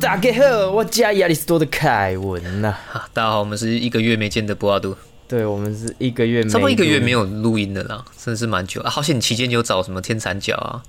[0.00, 4.96] 大家好，我家亚里士多的凯文呐、啊，大家好，我们是一个月没见的博阿杜，
[5.28, 8.80] 对，我们是一个月没，差不多一个月没有录音的啦，真的是蛮久。
[8.80, 8.88] 啊。
[8.88, 10.82] 好险你期间有找什么天蚕角啊，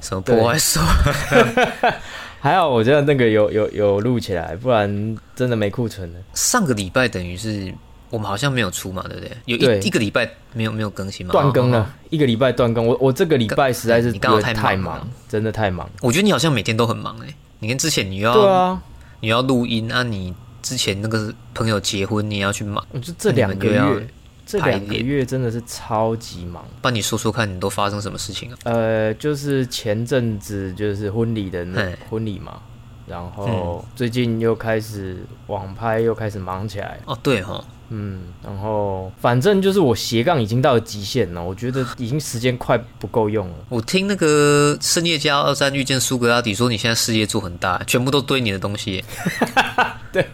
[0.00, 0.80] 什么破坏手，
[2.40, 6.18] 还好，我觉得那个有有有录起来，不然真的没库存了。
[6.32, 7.72] 上个礼拜等于是
[8.08, 9.30] 我们好像没有出嘛，对不对？
[9.44, 12.86] 有一一个礼拜没有没有更新嘛，断更了，一个礼拜断更。
[12.86, 15.88] 我我这个礼拜实在是你刚好太忙太忙，真的太忙。
[16.00, 18.82] 我觉得你好像每天都很忙哎、你看之前你要、对啊，
[19.20, 24.08] 你要录音啊，你之前那个朋友结婚你也要去忙，我就这两个月，
[24.50, 26.64] 这两个月真的是超级忙。
[26.82, 28.56] 帮你说说看你都发生什么事情啊？
[28.64, 32.60] 呃，就是前阵子就是婚礼的那嘿婚礼嘛，
[33.06, 36.98] 然后最近又开始网拍，又开始忙起来。
[37.04, 43.54] 哦，对哈，嗯，然后反正就是我斜杠已经到了极限了，我觉得已经时间快不够用了。
[43.68, 49.04] 我听那个深夜加二三遇见苏格拉底说你现在事业做很大，全部都堆你的东西耶。
[50.12, 50.24] 对，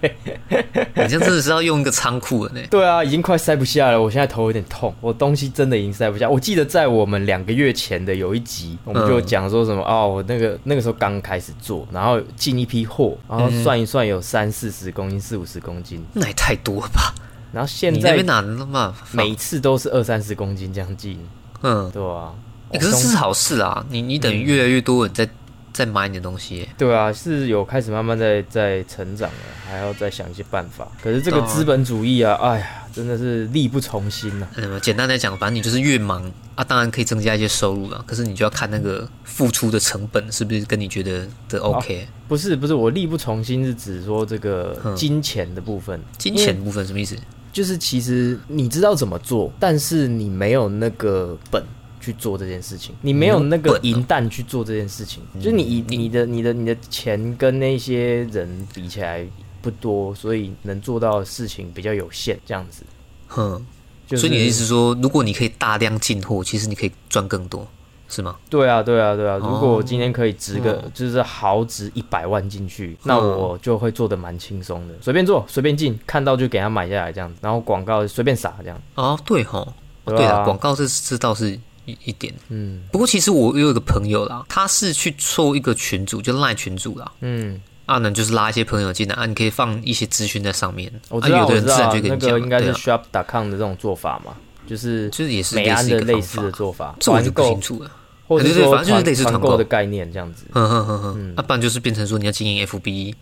[0.95, 2.61] 你像真的是要用一个仓库了呢。
[2.71, 6.29] 对啊，已经快塞不下了，我现在头有点痛，我东西真的已经塞不下。
[6.29, 17.15] 我记得在我们两个月前的有一集，我们就讲说什么、哦，我那个那个时候刚开始做，然后进一批货，然后算一算有三四十公斤、四五十公斤，那也太多了吧？
[17.57, 21.19] 然后现在你那边哪能那么每次都是二三十公斤将近，
[21.63, 22.35] 嗯、对啊，
[22.73, 23.83] 欸可是这是好事啊！
[23.89, 25.27] 你你等于越来越多人在
[25.73, 26.69] 在买你的东西。
[26.77, 30.87] 对啊，是有开始慢慢在在成长了，还要再想一些办法。
[31.03, 38.05] 可是这个资本主义啊，哎呀，真的是力不从心啊呐、嗯，简单来讲，反正你就是越忙啊，当然可以增加一些收入了。
[38.07, 42.07] 可是你就要看那个付出的成本是不是跟你觉得的 OK。
[42.29, 47.17] 不是不是，我力不从心是指说这个嗯金钱的部分，金钱部分什么意思？
[47.57, 51.65] 就是其实你知道怎么做，但是你没有那个本
[51.99, 59.27] 去做这件事情，你没有那个银弹去做这件事情，就是你以你的你的你的钱跟那些人比起来
[59.63, 62.83] 不多，所以能做到的事情比较有限，这样子。
[63.27, 63.65] 哼，
[64.07, 67.67] 就是、所以你的意思说，如果你可以大量进货，其实你可以赚更多，
[68.09, 68.37] 是吗？
[68.49, 69.37] 对啊，对啊，对啊。
[69.37, 78.81] 如果我今天可以值个、哦就是豪值一百万进去，那我就会做的蛮轻松的，随便做，随便进，看到就给他买下来这样子，然后广告随便撒这样。
[78.95, 79.61] 哦，对吼，
[80.05, 81.51] 哦对啊广告这这倒是
[81.85, 82.33] 一一点。
[82.49, 87.11] 嗯不过其实我有一个朋友啦，他是去凑一个群组，就赖群组啦。
[87.21, 90.89] 嗯，啊，呢就是拉一些朋友进来啊，你可以放一些资讯在上面。
[90.89, 94.35] 啊，我知道，有的人自然就跟你讲，那个应该是 shop.com 的这种做法嘛，
[94.67, 96.51] 就是就是也是美安类似类似的法。
[96.51, 97.91] 做法，这我就不清楚了。
[98.29, 100.45] 或者说对对反正就是类似团购购的概念这样子。
[100.51, 103.15] 哼哼哼哼，啊，不然就是变成说你要经营 FB、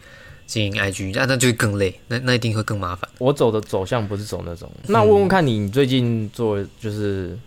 [0.46, 3.08] 经营 IG，那那就会更累，那那一定会更麻烦。
[3.18, 4.70] 我走的走向不是走那种。
[4.76, 7.38] 嗯那问问看你，你最近做就是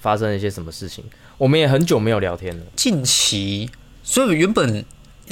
[0.00, 1.04] 发生了一些什么事情？
[1.36, 2.64] 我们也很久没有聊天了。
[2.74, 3.68] 近期，
[4.02, 4.82] 所以原本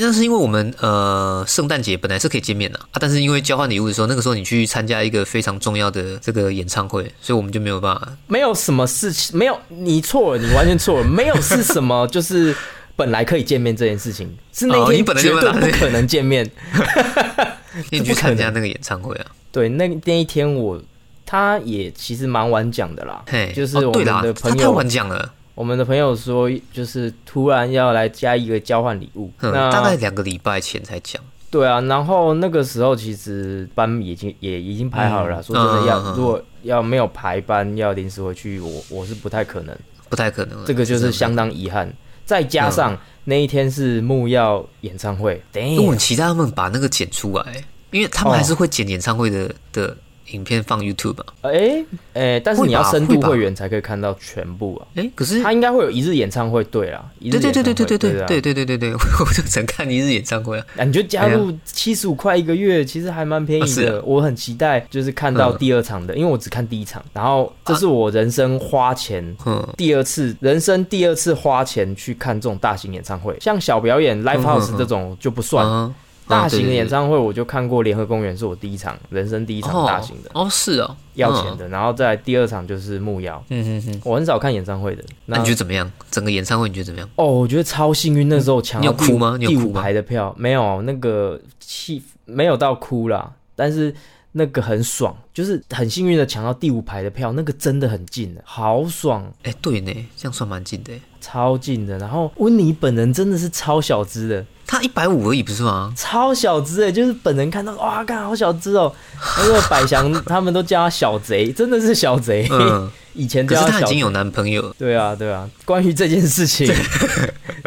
[0.01, 8.09] 那是因为我们呃圣诞节本来是可以见面的啊，但是因为交换礼物的时候，那个时候你去参加一个非常重要的这个演唱会，所以我们就没有办法。
[8.27, 12.55] 没有什么事情，没有你错了，你完全错了，没有是什么，就是
[12.97, 16.49] 本来可以见面这件事情，是那天哦你本来绝就本来对不可能见面。
[17.91, 20.83] 因为你去参加那个演唱会啊，对，那那一天我
[21.25, 31.23] 他也其实蛮晚讲的啦，嘿，就是我们哦对啦，的朋友，他太晚讲了，我们的朋友说，就是突然要来加一个交换礼物，嗯，那大概两个礼拜前才讲。
[31.51, 39.77] 对啊，然后那个时候其实班已经也已经排好了啦，说真的要、如果要没有排班要临时回去，我我是不太可能，
[40.09, 41.93] 不太可能，这个就是相当遗憾。
[42.25, 49.95] 再加上、那一天是木曜演唱会，等我很期待他们把那个剪出来，因为他们还是会剪演唱会的的
[50.33, 51.25] 影片放 YouTube 嘛。
[51.43, 54.87] 哎哎，但是你要深度会员才可以看到全部啊。
[54.97, 60.67] 哎，可是他应该会有一日演唱会，对啦，对对对对对对对啊对对对对对， 我就只能看一日演唱会啊。
[60.77, 64.03] 啊，你就加入七十五块一个月，其实还蛮便宜的。
[64.03, 69.37] 我很期待，就是看到嗯第二场的，因为我只看第一场，然后这是我人生花钱。
[69.47, 75.67] 嗯，第二次人生第二次花钱去看这种大型演唱会，像小表演 live 嗯 house 嗯这种就不算。
[75.67, 75.95] 啊
[76.31, 81.69] 大型的演唱唱会我就看过联合公园，是我第一场人生第一场大型的，哦，是哦，要钱的。
[81.69, 84.01] 然后再第二场就是木曜，嗯嗯嗯。
[84.05, 85.05] 我很少看演唱会的。
[85.27, 85.91] 那你觉得怎么样？
[86.11, 87.09] 整个演唱会你觉得怎么样？
[87.17, 93.95] 哦，我觉得超幸运，那时候抢到第哭吗第五排的票没有，那个气没有到哭啦，但是
[94.33, 100.93] 那个很爽，就是很幸运的抢到第五排的票，那个真的很近的，好爽，哎，对呢，这样算蛮近的。
[101.21, 101.99] 超近的。
[101.99, 105.93] 然后温妮本人真的是超小只的，他一百五而已，不是吗？
[105.97, 108.95] 超小只哎，就是本人看到哇，看好小只哦。
[109.39, 112.47] 那个百祥他们都叫他小贼， 真的是小贼。
[112.53, 114.73] 嗯，以前可是他已经有男朋友。
[114.79, 115.51] 对啊，对啊。
[115.65, 116.73] 关于这件事情，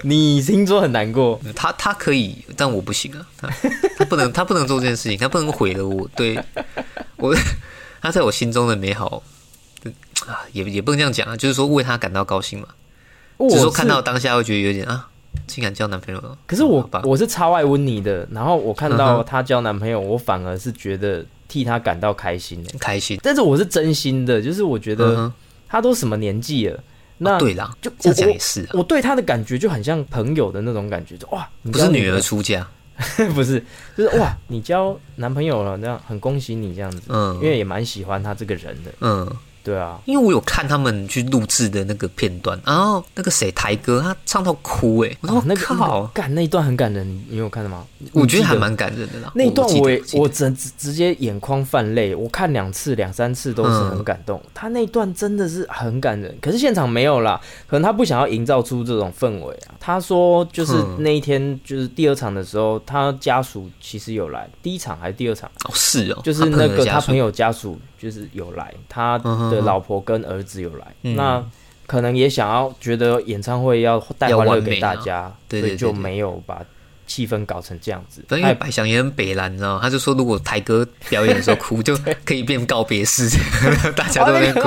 [0.03, 1.37] 你听说很难过？
[1.53, 3.27] 他他可以，但我不行啊。
[3.37, 3.49] 他
[3.97, 6.39] 他不能，他不能做这件事情，他不能毁了我对
[7.17, 7.35] 我
[8.01, 9.21] 他在我心中的美好。
[10.25, 12.67] 啊，也也不能这样讲啊，就是说为他感到高兴嘛。
[13.49, 15.09] 只是说看到当下会觉得有点啊，
[15.47, 16.19] 竟然交男朋友。
[16.21, 16.37] 了。
[16.45, 23.19] 可是我我是超爱温妮的，然后我看到她交男朋友，我反而是觉得替她感到开心开心。
[23.21, 25.31] 但是我是真心的，就是我觉得
[25.67, 26.83] 她都什么年纪了，
[27.17, 32.67] 那对啦，就这讲也是，我对她的感觉就很像朋友的那种感觉，就哇，不是女儿出嫁，
[33.33, 33.63] 不是，
[33.97, 39.29] 就是哇，你交男朋友了，那样很恭喜你这样子，嗯，因为也蛮喜欢他这个人的，嗯。
[39.63, 47.85] 对啊，因为我有看他们去录制的那个片段，然后那个谁台哥他唱到哭哎，我说那靠，感那一段很感人，你有看到吗？
[48.11, 49.31] 我觉得还蛮感人的啦。
[49.33, 54.41] 那一段我我直直接眼眶泛泪，我看两次两三次都是很感动。
[54.53, 59.72] 他那段真的是很感人，可是现场没有啦，可能他不想要营造出这种氛围啊。
[59.85, 65.51] 他说就是那一天就是第二场的时候，他家属其实有来，第一场还是第二场？
[65.65, 67.77] 哦，是哦，就是那个他朋友家属。
[68.03, 71.41] 就是有来，他的老婆跟儿子有来，那
[71.87, 76.61] 可能也想要觉得演唱会要带欢乐给大家，所以就没有把
[77.07, 78.23] 气氛搞成这样子。
[78.31, 79.79] 因为白翔也很北蓝，你知道吗？
[79.81, 83.29] 他就说，如果台哥表演的时候哭， 就可以变告别式，
[83.95, 84.59] 大家都在哭，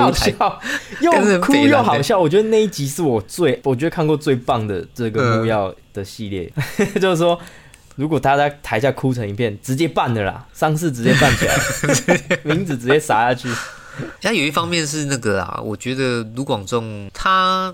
[1.01, 2.19] 又哭又好笑。
[2.19, 6.51] 我觉得那一集是我最，我觉得看过最棒的这个木曜的系列，
[6.99, 7.39] 就是说。
[7.97, 13.49] 如果他在台下哭成一片，直接办的啦，丧事直接办起来，名字直接撒下去。
[14.21, 17.73] 他有一方面是那个啊，我觉得卢广仲他，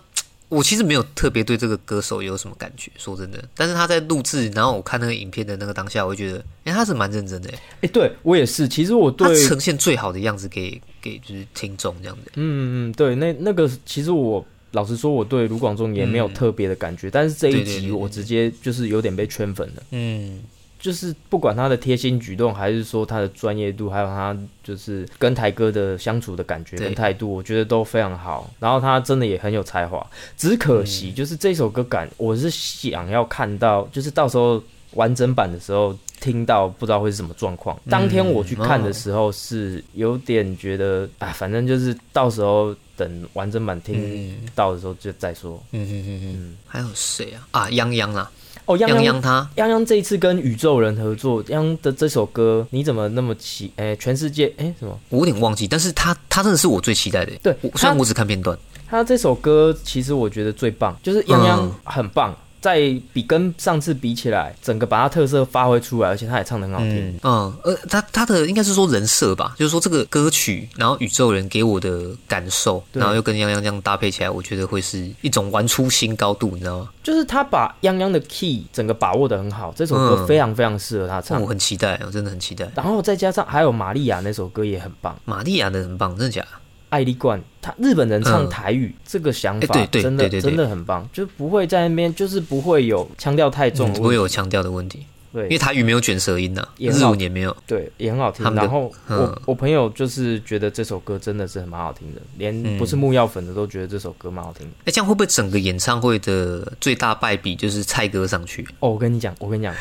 [0.53, 3.43] 我其实没有特别对这个歌手有什么感觉，说真的。
[3.55, 7.49] 但是他在录制，然后我看那个影片的那个当下，我就觉得，哎，他是蛮认真的。
[7.81, 8.67] 哎，对我也是。
[8.67, 12.31] 其实我对呈现最好的样子给给就是听众这样子。
[12.35, 14.45] 嗯嗯，对，那那个其实我。
[14.73, 19.83] 老实说，我对卢广仲也没有特别的感觉，但是这一集我直接就是有点被圈粉了。
[19.91, 20.39] 嗯，
[20.83, 28.53] 就是不管他的贴心举动，还是说他的专业度，还有他就是跟台哥的相处的感觉跟态度，我觉得都非常好。
[28.59, 34.61] 然后他真的也很有才华，只可惜就是这首歌感，我是想要看到，就是到时候
[34.95, 37.79] 完整版的时候听到，不知道会是什么状况。
[37.89, 42.75] 当天我去看的时候是有点觉得啊，反正就是到时候。
[42.95, 45.59] 等完整版听到的时候就再说。
[45.71, 47.47] 嗯嗯嗯嗯，还有谁啊？
[47.49, 48.31] 啊，泱泱啊！
[48.65, 53.71] 哦，泱泱他，泱泱这一次跟宇宙人合作，泱的这首歌你怎么那么期？
[53.75, 54.97] 哎，全世界哎什么？
[55.09, 57.31] 我有点忘记，但是他他真的是我最期待的。
[57.43, 58.57] 对，虽然我只看片段，
[58.89, 62.35] 他这首歌其实我觉得最棒，就是泱泱很棒。
[62.63, 62.79] 在
[63.11, 67.19] 比跟上次比起来，整个把它特色发挥出来，而且他也唱的很好听。
[67.21, 76.89] 嗯，呃，他他的应该是说人设吧，就是说这个歌曲，然后宇宙人给我的感受，然后又跟泱泱这样搭配起来，我觉得会是一种玩出新高度，你知道吗？
[77.03, 81.41] 就是他把泱泱的 key 整个把握的很好，这首歌非常非常适合他唱。
[81.41, 82.71] 我很期待，我真的很期待。
[82.73, 86.41] 然后再加上还有玛利亚那首歌也很棒，玛利亚的很棒，真的假？
[86.43, 86.47] 的？
[86.87, 95.05] 爱丽冠，他日本人唱台语，这个想法真的真的很棒，就不会在那边，就是不会有腔调太重，不会有腔调的问题。
[95.31, 98.45] 对，因为台语没有卷舌音呐，日文也没有，对，也很好听。
[98.53, 104.67] 然后我我朋友就是觉得这首歌真的是很蛮好听的，连不是木曜粉的都觉得这首歌蛮好听。
[104.85, 108.63] 哎，这样会不会整个演唱会的最大败笔就是蔡哥上去？
[108.79, 109.73] 哦，我跟你讲，我跟你讲，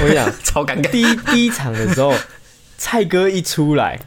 [0.00, 0.90] 我跟你讲， 超尴尬。
[0.90, 2.12] 第一第一场的时候，
[2.76, 4.00] 蔡哥一出来。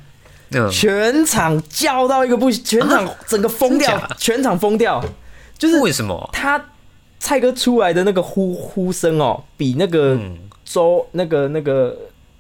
[0.72, 5.04] 全场叫到一个不行，全场整个疯掉，全场疯掉，
[5.58, 6.30] 就是为什么？
[6.34, 6.64] 他
[7.20, 10.18] 蔡哥出来的那个呼呼声哦，比那个
[10.66, 11.96] 周那个那个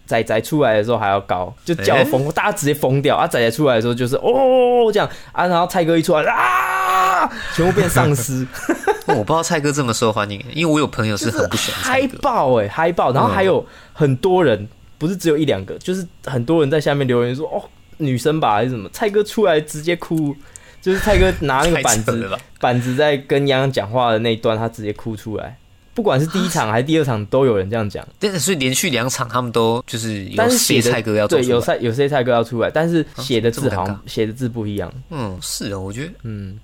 [0.05, 3.15] 仔仔出来的时候还要高，就叫疯，大家直接疯掉。
[3.15, 3.27] 啊！
[3.27, 5.07] 仔仔出来的时候就是哦这样。
[5.31, 8.47] 啊，然后蔡哥一出来啊，全部变丧尸。
[9.05, 13.11] 我不知道蔡哥这么受欢迎，因为我有朋友是很不喜欢嗨爆哎，嗨爆！
[13.11, 13.63] 然后还有
[13.93, 17.61] 很多人，不是只有一两个，就是很多人在下面留言说哦。
[18.00, 18.89] 女生吧还是什么？
[18.91, 20.36] 蔡哥出来直接哭，
[20.82, 22.29] 就是蔡哥拿那个板子
[22.60, 25.56] 板子在跟洋洋讲话的那一段，他直接哭出来。
[25.94, 28.08] 不管是第一场还是第二场，都有人这样讲。
[28.18, 34.89] 但是所以连续两场他们都就是有写蔡哥要对有蔡有些蔡哥要出来，但是写的字好像写的字不一样。
[35.10, 36.58] 嗯，是哦，我觉得嗯，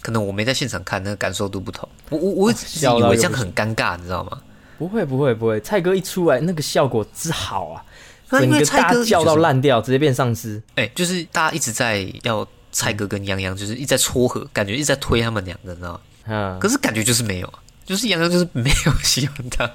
[0.00, 1.88] 可能我没在现场看，那个感受度不同。
[2.10, 4.40] 我我我以为这样很尴尬，你知道吗？
[4.78, 7.82] 不会不会不会，蔡哥一出来那个效果之好啊。
[8.30, 10.60] 整个大叫到烂掉，直接变丧尸。
[10.74, 16.00] 哎，就是大家一直在要蔡哥跟杨洋，就是一直在撮合，感觉一直在推他们两个，你知道吗？
[16.26, 16.58] 嗯。
[16.58, 17.52] 可是感觉就是没有，
[17.84, 19.70] 就是洋洋就是没有喜欢他，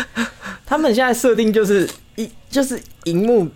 [0.66, 3.48] 他们现在设定就是一就是荧幕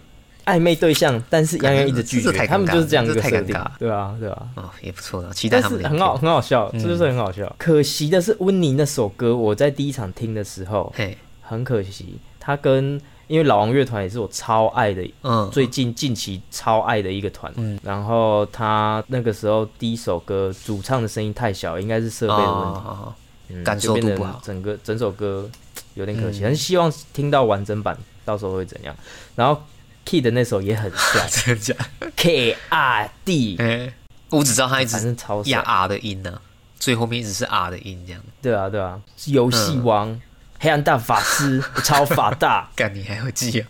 [0.44, 4.46] 暧昧对象，但是洋洋一直拒绝，他们就是这样一个设定尴尬，对啊，对啊。
[4.54, 7.54] 哦，也不错的，期待他们很好，很好笑，嗯这就是很好笑。
[7.58, 17.52] 可惜的是，温妮那首歌，我在第一场听的时候，嘿，很可惜，他跟因为老王乐团也是我超爱的，嗯，最近近期超爱的一个团。
[17.56, 17.78] 嗯。
[17.82, 23.14] 然后他那个时候第一首歌主唱的声音太小，应该是设备的问题，哦，
[23.50, 24.40] 嗯感受度不好。
[24.42, 25.48] 整个整首歌
[25.94, 28.96] 有点可惜，嗯很希望听到完整版，到时候会怎样。
[29.36, 29.62] 然后
[30.04, 31.28] Key 的那首也很帅。
[31.30, 31.74] 真的假
[32.16, 33.92] ，K R D，哎，
[34.30, 35.52] 我只知道他一反直正超帅。
[35.52, 35.60] 压。
[35.60, 36.40] R 的音呢，
[36.78, 38.22] 最后面一直是 R 的音这样。
[38.40, 39.84] 对啊，对啊，是游戏嗯。
[39.84, 40.20] 王、
[40.58, 43.66] 黑暗大法师、超法大、 干，你还会记啊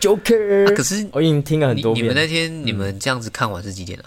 [0.00, 2.04] ？Joker，、啊可是我已经听了很多遍。
[2.04, 4.04] 你们那天你们这样子看完是几点了？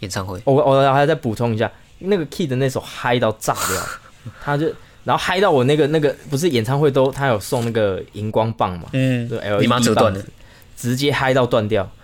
[0.00, 0.40] 演唱会？
[0.44, 3.88] 我我还要再补充一下，那个 Key 的那首嗨到炸掉，
[4.44, 4.66] 他就
[5.04, 10.28] 然后嗨到我那个那个不是演唱会都他有送那个荧光棒嘛，嗯就 LED 你妈折断了棒，
[10.76, 11.90] 直接嗨到断掉。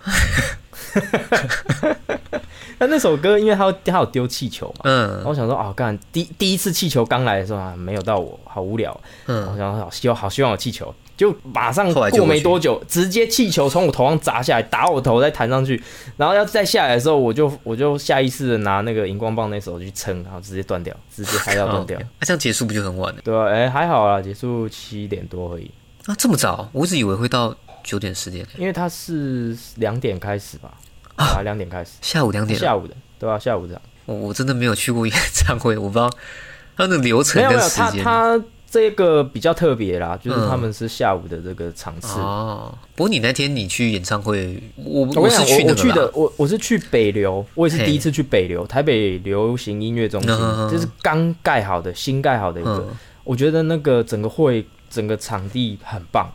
[2.79, 8.91] 那那首歌，因为他他有丢气球嘛，嗯然后嗯我想说，哦，干第第一次气球刚来的时候啊，没有到我，好无聊。
[9.27, 15.81] 嗯我嗯，想说好希望好希望有气球，就马上过没多久，直接气球从我头上砸下来，打我头，再弹上去，
[16.17, 21.97] 然后要再下来的时候，我就我就下意识的拿那个荧光棒那手去撑，然后直接断掉，直接嗨到断掉。
[22.01, 23.21] 那、啊这样结束不就很晚了？
[23.23, 25.71] 对啊，哎、还好啊，结束七点多而已，
[26.05, 26.67] 啊，这么早？
[26.73, 30.73] 我一直以为会到九点十点，因为它是两点开始吧，
[31.15, 32.65] 啊，两点开始，下午两点了。
[32.65, 36.09] 下午的，对啊，下午的，我我真的没有去过演唱会，我不知道
[36.75, 38.03] 它的流程跟时间。
[38.03, 42.19] 他这个比较特别啦，就是嗯他们是下午的这个场次。
[42.19, 50.29] 哦，不过你那天你去演唱会，我我跟你讲，是去我我去的，我我是去北流，我也是第一次去北流，台北流行音乐中心，
[50.69, 52.85] 就是刚盖好的，新盖好的一个。
[52.89, 56.31] 嗯我觉得那个整个会，整个场地很棒，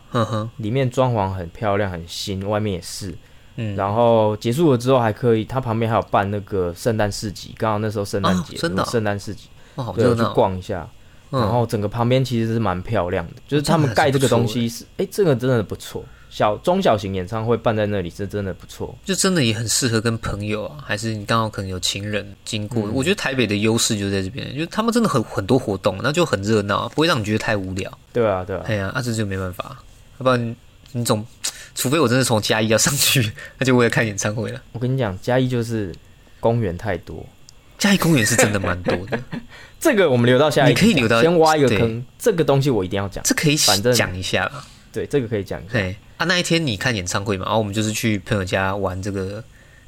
[0.57, 3.15] 里面装潢很漂亮，很新，外面也是。
[3.63, 9.49] 嗯，然后结束了之后还可以，它旁边还有办那个圣诞市集，刚好那时候圣诞节，哦真的圣诞市集，
[9.95, 10.23] 对，我去。
[10.35, 10.89] 逛一下。
[11.33, 16.05] 嗯然后整个旁边其实是蛮漂亮的，就是他们盖这个东西是，哎、这个真的不错。
[16.29, 18.93] 小中小型演唱会办在那里是真的不错。
[19.05, 22.83] 就真的也很适合跟朋友啊，还是你刚好可能有情人经过。
[22.83, 27.89] 嗯我觉得台北的优势就在这边，就是他们真的很很多活动，那就很热闹，不会让你觉得太无聊。
[28.13, 29.77] 对啊，对啊，哎呀，啊这就没办法，
[30.19, 30.57] 要不然
[30.91, 31.25] 你总，
[31.81, 34.61] 除非我真的从嘉义要上去， 那就为了看演唱会了。
[34.73, 35.91] 我跟你讲，嘉义就是
[36.39, 37.25] 公园太多，
[37.79, 39.19] 嘉义公园是真的蛮多的，
[39.81, 43.25] 这个我们留到下你可以留到先挖一个坑，这个东西我一定要讲。
[43.25, 44.63] 这可以反正讲一下啦。
[44.93, 45.73] 对，这个可以讲一下。
[45.73, 49.43] 对啊，那一天你看演唱会嘛，然后我们就是去朋友家玩这个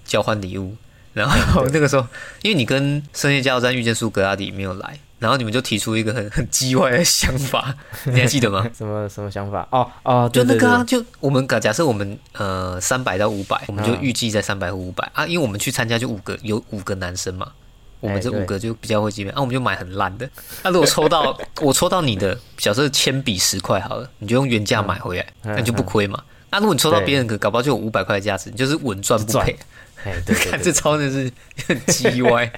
[0.07, 0.75] 交换礼物，
[1.13, 2.07] 然后 那个时候，
[2.41, 7.73] 因为你跟深夜加油站遇见苏格拉底没有来，然后你们就提出一个很 很叽歪的想法，
[8.05, 8.69] 你还记得吗？
[8.77, 9.67] 什么什么想法？
[9.71, 17.53] 哦哦，就那个啊，就我们假假设我们呃三百到五百，我们就嗯预计在三百或五百啊，因为我们去参加就五个有五个男生嘛，
[18.01, 20.29] 我们这五个就比较会见面啊，我们就买很烂的。
[20.65, 26.21] 那、如果抽到 我抽到你的，假设铅笔十块好了，你就用原价买回来，嗯那你就不亏嘛。
[26.51, 29.57] 那、如果你抽到对别人的，搞不好就有五百块的价值，你就是稳赚不赚赔。
[30.05, 31.33] 哎，对对看对这超真的是
[31.67, 32.53] 很叽歪。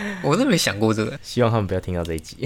[0.22, 2.36] 我都没想过这个，希望他们不要听到这一集，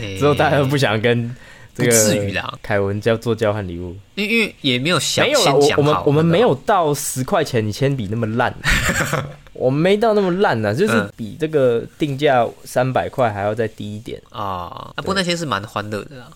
[0.00, 1.34] 欸之后大家都不想跟
[1.74, 3.96] 这不个至于啦，凯文交做交换礼物。
[4.14, 8.54] 因为因为也没有想没有了，我们我们没有到十块钱你铅笔那么烂，
[9.52, 11.12] 我们没到那么烂呢，就是嗯。
[11.16, 14.20] 比这个定价三百块还要再低一点。
[14.30, 16.28] 啊，啊，不过那天是蛮欢乐的啦。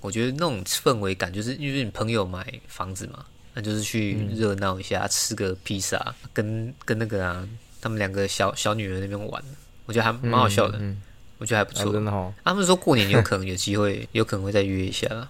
[0.00, 4.36] 我觉得那种氛围感，就是因为你朋友买房子嘛，那就是去嗯。
[4.36, 7.46] 热闹一下，吃个披萨，跟跟那个啊，
[7.80, 9.42] 他们两个小小女儿那边玩，
[9.86, 11.00] 我觉得还蛮好笑的，嗯，
[11.38, 11.92] 我觉得还不错。
[11.92, 15.28] 真的哦，他们说过年有可能有机会，有可能会再约一下啦，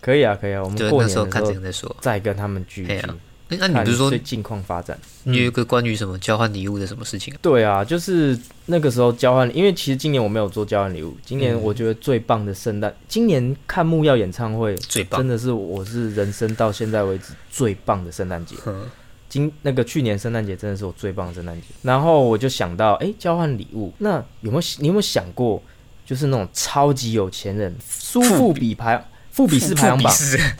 [0.00, 2.18] 可以啊，可以啊，我们就过那时候看年的时候怎样再说。
[2.18, 3.02] 再跟他们聚一聚
[3.48, 4.98] 那那你看不是说最近况发展？
[5.22, 7.38] 你有一个关于什么交换礼物的什么事情啊？
[7.40, 11.16] 对啊，就是那个时候交换，因为其实今年我没有做交换礼物。
[11.24, 18.56] 今年嗯我觉得最棒的圣诞，今年看木曜演唱会最棒真，的是我是人生到现在为止最棒的圣诞节。
[18.66, 18.84] 嗯
[19.28, 21.66] 今那个去年圣诞节真的是我最棒的圣诞节。
[21.82, 25.62] 然后我就想到，哎、交换礼物，那有没有你有没有想过，
[26.04, 30.14] 就是那种超级有钱人，苏富比排富比士排行榜，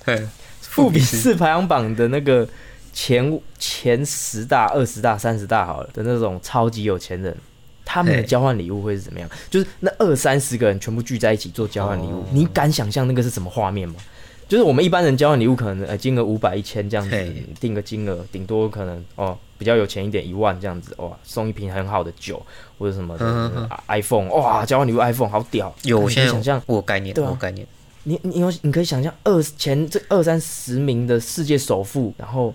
[0.05, 0.27] 对
[0.61, 2.47] 富比士排行榜的那个
[2.93, 7.35] 前前十大、二十大、三十大好了的那种超级有钱人，
[7.85, 9.29] 他们的交换礼物会是怎么样？
[9.49, 13.95] 就是那二三十个人全部聚在一起做交换礼物，哦你敢想象那个是什么画面吗？
[14.49, 22.41] 就是我们一般人交换礼物可能呃金额五百一千这样子定个金额，顶多可能哦比较有钱一点一万这样子哇，送一瓶很好的酒
[22.79, 27.67] 或者什么的、iPhone 哇，交换礼物 iPhone 好屌，有，我你可现在想象我概念，对啊我概念。
[28.05, 32.55] 你你有你可以想象二前这二三十名的世界首富，然后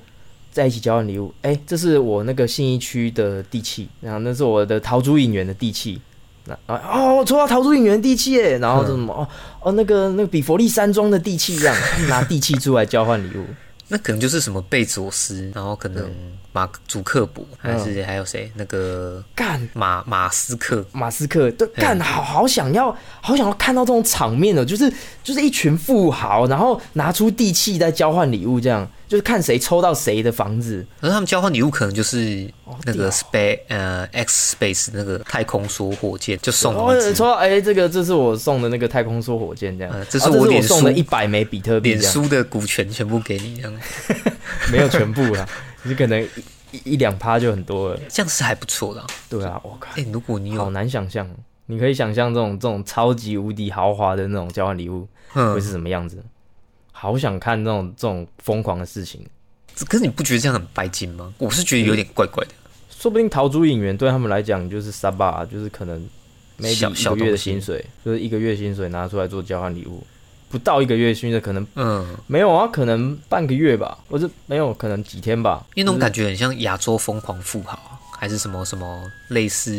[0.49, 1.33] 在一起交换礼物。
[1.41, 5.99] 哎、这是我那个信义区的地契，然后那是我的桃竹影园的地契。
[6.45, 9.27] 那啊哦，我抽到逃出影园地契耶，然后这什么哦
[9.61, 11.75] 哦那个那个比佛利山庄的地契一样，
[12.09, 13.45] 拿地契出来交换礼物。
[13.87, 16.09] 那可能就是什么贝佐斯，然后可能
[16.51, 17.83] 马祖克伯，还嗯。
[17.83, 18.51] 是还有谁？
[18.55, 19.61] 那个干。
[19.73, 24.91] 马马斯克，马斯克，对，干好好想要，好想要看到这种场面哦，就是
[25.23, 30.85] 就是一群富豪，然后拿出地契在交换礼物，这样就是看谁抽到谁的房子。
[30.99, 32.49] 可是他们交换礼物可能就是
[32.85, 33.03] 那屌。
[33.03, 43.73] 个 space 呃 X space 那个太空梭火箭，就送哦你一，只抽到哎、这个这是我送的那个太空梭火箭，这样，呃这是啊我脸我送的一百枚比特币，脸书的股权全部给你，这样。
[44.71, 45.47] 没有全部啦，
[45.83, 46.27] 你可能一
[46.71, 47.99] 一一两趴就很多了。
[48.09, 49.07] 这样是还不错的啊。
[49.29, 51.29] 对啊，我靠哎、，如果你有好有难想象，
[51.65, 56.23] 你可以想象这种这种超级无敌豪华的那种交换礼物嗯会是什么样子。
[56.91, 59.25] 好想看这种这种疯狂的事情，
[59.87, 61.33] 可是你不觉得这样很白金吗？
[61.39, 62.51] 我是觉得有点怪怪的。
[62.89, 66.07] 说不定桃珠影员对他们来讲就是沙巴，就是可能
[66.59, 70.05] maybe 小个月的薪水，就是一个月薪水拿出来做交换礼物，
[70.51, 75.65] 不到一个月甚至可能嗯，没有啊，可能半个月吧，或者没有，可能几天吧。
[75.75, 79.73] 因为那种感觉很像亚洲疯狂富豪，还是什么什么类似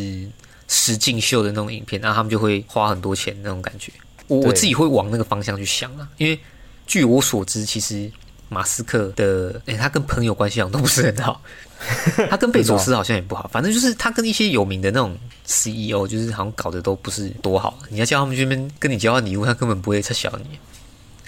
[0.66, 3.92] 实境秀的那种影片，然后他们就会花很多钱那种感觉。
[4.28, 6.38] 我我自己会往那个方向去想啊，因为
[6.86, 8.10] 据我所知，其实
[8.48, 11.42] 马斯克的，诶、他跟朋友关系好像都不是很好，
[12.30, 17.78] 他跟贝佐斯好像也不好，反正就是他跟一些有名的那种 CEO，就是好像搞得都不是多好。
[17.88, 20.58] 你要叫他们去那边跟你交换礼物，他根本不会撤小你。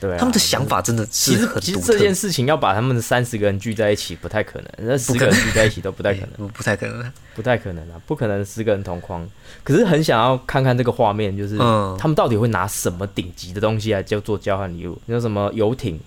[0.00, 7.12] 对啊，他们的想法真的其实其实这件，事情要把他们三十个人聚在一起不太可能，那十个人聚在一起都不太可能，不 不太可能。
[7.34, 9.26] 不太可能啊，不可能十个人同框。
[9.62, 15.00] 可是很想要看看这个画面，就是嗯他们到底会拿什么顶级的东西来叫做交换礼物？
[15.06, 15.98] 有什么游艇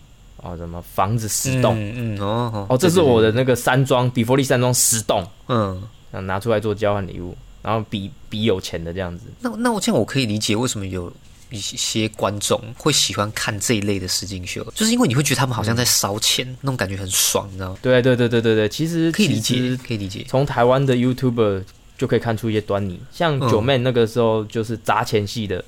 [0.54, 1.76] 啊、什么房子十栋？
[1.78, 5.82] 嗯嗯哦哦哦，这是我的那个山庄，比佛利山庄十栋，嗯。
[6.10, 9.26] 啊，拿出来做交换礼物，然后比比有钱的这样子。
[9.42, 11.12] 那那我这样我可以理解为什么有
[11.50, 17.78] 一些观众会喜欢看这一类的实境秀，就是因为你会觉得他们好像在烧钱，那种感觉很爽，你知道吗？
[17.82, 20.26] 对对对对对对，其实可以理解，可以理解。
[20.30, 21.64] 从台湾的 YouTuber
[21.98, 23.50] 就可以看出一些端倪，像嗯。
[23.50, 25.64] 九妹那个时候就是砸钱系的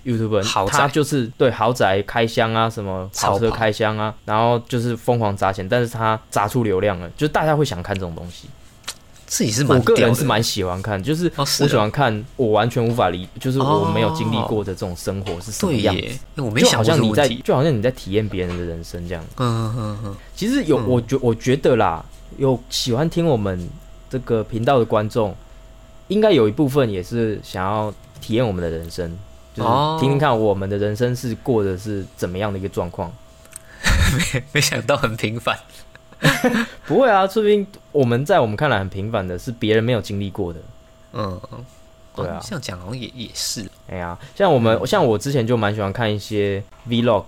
[0.70, 0.80] 宅。
[0.80, 3.40] 他就是对豪宅开箱啊，什么跑。
[3.40, 8.48] 车开箱啊，然后就是疯狂砸钱，但是他砸出流量了，就是大家会想看这种东西。
[9.26, 13.92] 自己是蛮我个人是蛮喜欢看，就是我喜欢看，我完全无法理，就是我哦。
[13.94, 16.20] 没有经历过的这种生活是什么样子。
[16.38, 17.28] 我没就想像你在。
[17.28, 19.24] 就好像你在体验别人的人生这样。
[19.38, 20.16] 嗯嗯嗯。
[20.36, 20.88] 其实有，嗯。
[20.88, 22.04] 我觉我觉得啦，
[22.38, 23.70] 有喜欢听我们
[24.10, 25.36] 这个频道的观众，
[26.10, 29.10] 应该有一部分也是想要体验我们的人生，
[29.56, 33.12] 就是哦听听看我们的人生是过的是怎么样的一个状况。
[34.34, 35.58] 没， 没想到很平凡。
[36.86, 40.60] 不会啊，说不定我们在我们看来很平凡的，是别人没有经历过的。
[41.14, 41.66] 嗯，嗯
[42.16, 43.66] 对啊哦这样讲好像也也是。
[43.88, 47.24] 哎呀，像我们，像我之前就蛮喜欢看一些 Vlog，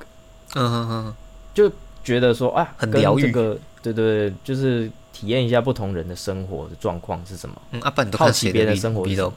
[0.55, 1.13] 嗯哼哼，
[1.53, 1.71] 就，
[2.03, 4.91] 觉得说啊，很疗愈这个，对对对，就是
[5.21, 7.62] 体验一下不同人的生活的状况是什么。
[7.69, 9.29] 嗯，阿爸你都好奇别人的生活是什 vlog？
[9.29, 9.36] 么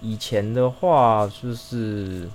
[0.00, 2.28] 以前的话就是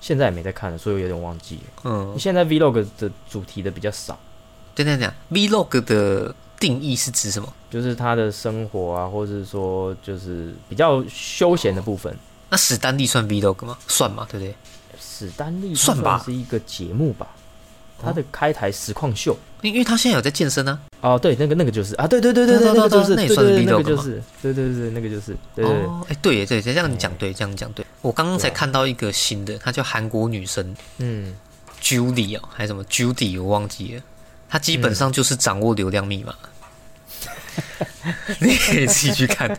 [0.00, 1.62] 现在也没在看了，所以我有点忘记了。
[1.84, 4.18] 嗯，现在 Vlog 的主题的比较少，
[4.74, 7.52] 等等等，vlog 的定义是指什么？
[7.70, 12.12] 就是他的生活啊，或者是说就是比较休闲的部分。
[12.48, 13.78] 那史丹利算 vlog 吗？
[13.86, 14.54] 算嘛，对不对？
[14.98, 17.28] 史丹利算吧是一个节目吧，
[18.02, 19.36] 他的开台实况秀。
[19.62, 20.80] 因因为他现在有在健身呢。
[21.02, 27.84] 哦，对，那个那个就是啊，对对对对对对那个就是，对对那个就是，对对对，那个就是，对对对，哦，哎、对耶对，这样你讲对，这样讲对。
[28.00, 31.34] 我刚刚才看到一个新的，她叫韩国女生嗯
[31.82, 34.02] ，，Judy 哦，还是什么 Judy，我忘记了。
[34.48, 36.34] 她基本上就是掌握流量密码。
[38.38, 39.54] 你可以自己去看。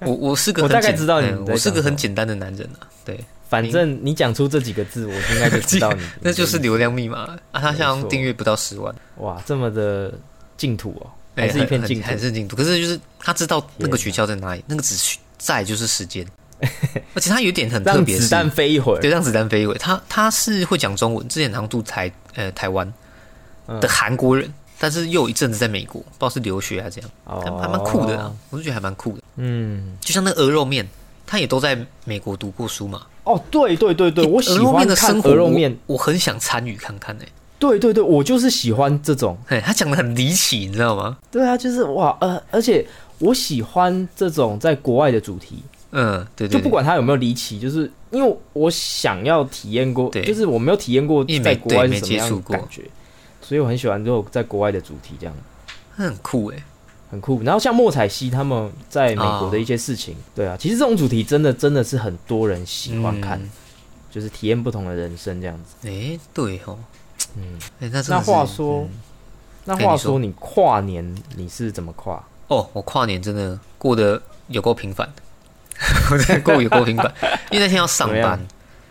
[0.00, 2.86] 我我是个我大概很简知道你嗯我是个很简单的男人啊。
[3.04, 3.18] 对，
[3.50, 7.60] 反正你讲出这几个字，我应该就知道你， 那就是流量密码啊。
[7.60, 10.14] 他没像订阅不到十万，哇，这么的
[10.56, 12.54] 净土哦，哎还是一片很净土很，是净土。
[12.54, 16.24] 可是就是他知道那个诀窍在哪里，那个只需在就是时间。
[17.14, 19.10] 而且他有点很特别，让子弹飞一会儿对，。
[19.10, 19.74] 让子弹飞一会。
[19.78, 22.86] 他他是会讲中文，之前好像住台呃台湾
[23.66, 29.22] 嗯的韩国人，但是又有一阵子在美国，不知道是留学还是怎样，哦还还蛮酷的啊，我就觉得还蛮酷的。
[29.36, 30.86] 嗯，就像那个鹅肉面，
[31.30, 33.06] 他也都在美国读过书嘛。
[33.22, 37.24] 哦，对对对对，我喜欢看鹅肉面，我，我很想参与看看呢、
[37.60, 39.38] 对对对，我就是喜欢这种。
[39.46, 41.18] 哎，他讲的很离奇，你知道吗？
[41.30, 42.84] 对啊，就是哇，呃，而且
[43.20, 45.62] 我喜欢这种在国外的主题，
[45.92, 52.82] 嗯，对对就不管它有没有离奇，就是因为我想要体验过，就是我没有体验过在国外是什么样的感觉，
[53.40, 55.34] 所以我很喜欢这种在国外的主题，这样
[55.96, 56.56] 他很酷哎。
[57.10, 57.42] 很酷。
[57.42, 63.50] 然后像莫彩希他们在美国的一些事情，对啊，其实这种主题真的真的是很多人喜欢看，嗯
[64.10, 65.88] 就是体验不同的人生这样子。
[65.88, 66.76] 哎，对哦，
[67.36, 68.90] 嗯，哎，那真那话说，嗯。
[69.64, 70.18] 那话说。
[70.18, 72.20] 你跨年你是怎么跨？
[72.48, 75.08] 哦，我跨年真的过得有够平凡。
[76.26, 77.06] 的，过得有够平凡，
[77.52, 78.44] 因为那天要上班。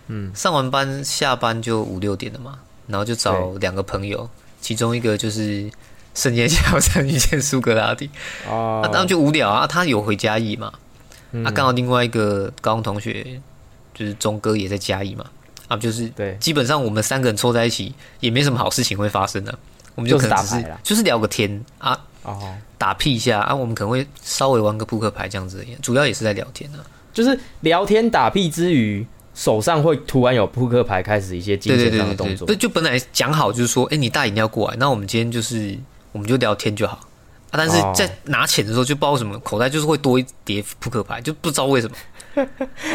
[0.08, 4.30] 嗯，上完班下班就五六点了嘛，然后就找两个朋友，
[4.62, 5.70] 其中一个就是
[6.14, 8.10] 深夜加油站遇见苏格拉底，
[8.48, 8.82] 哦。
[8.84, 10.72] 那当然就无聊啊，他有回嘉义嘛，
[11.32, 11.46] 嗯。
[11.46, 13.40] 啊，刚好另外一个高中同学
[13.94, 15.26] 就是钟哥也在嘉义嘛，
[15.68, 16.36] 啊，就是对。
[16.40, 19.58] 基本上我们三个人凑在一起也没什么好事情会发生的，
[19.96, 20.80] 我们就可能只是就是打牌啦。
[20.84, 26.80] 就是聊个天啊，哦，打屁一下啊，我们可能会稍微玩个扑克牌这样子而已，主要也是在聊天啊。
[27.12, 32.48] 就是聊天打屁之余，手上会突然有扑克牌开始一些金钱对对对对对，上的动作。
[32.48, 32.54] 不。
[32.54, 35.78] 就本来讲好就是说，哎、你带饮料过来，那我们今天就是
[36.12, 36.96] 我们就聊天就好
[37.52, 37.54] 啊。
[37.54, 41.96] 但是哦在拿钱的时候，就不知道为什么口袋就是会多一叠扑克牌，就不知道为什么。